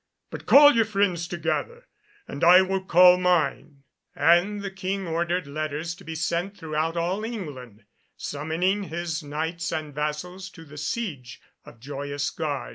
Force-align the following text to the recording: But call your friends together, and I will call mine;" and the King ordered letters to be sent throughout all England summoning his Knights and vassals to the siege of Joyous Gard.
But 0.31 0.47
call 0.47 0.73
your 0.73 0.85
friends 0.85 1.27
together, 1.27 1.87
and 2.27 2.43
I 2.43 2.63
will 2.63 2.83
call 2.83 3.19
mine;" 3.19 3.83
and 4.15 4.63
the 4.63 4.71
King 4.71 5.05
ordered 5.07 5.45
letters 5.45 5.93
to 5.93 6.03
be 6.03 6.15
sent 6.15 6.57
throughout 6.57 6.97
all 6.97 7.23
England 7.23 7.83
summoning 8.17 8.85
his 8.85 9.21
Knights 9.21 9.71
and 9.71 9.93
vassals 9.93 10.49
to 10.53 10.65
the 10.65 10.79
siege 10.79 11.39
of 11.65 11.79
Joyous 11.79 12.31
Gard. 12.31 12.69